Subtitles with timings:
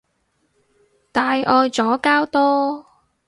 [1.11, 2.87] 大愛左膠多